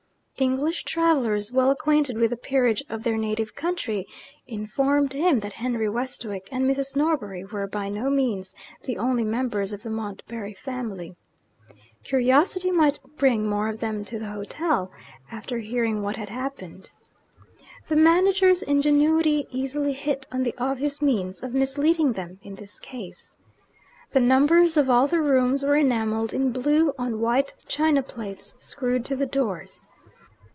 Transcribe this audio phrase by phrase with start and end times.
[0.37, 4.07] English travellers, well acquainted with the peerage of their native country,
[4.47, 6.95] informed him that Henry Westwick and Mrs.
[6.95, 11.15] Norbury were by no means the only members of the Montbarry family.
[12.03, 14.91] Curiosity might bring more of them to the hotel,
[15.31, 16.89] after hearing what had happened.
[17.87, 23.35] The manager's ingenuity easily hit on the obvious means of misleading them, in this case.
[24.09, 29.05] The numbers of all the rooms were enamelled in blue, on white china plates, screwed
[29.05, 29.85] to the doors.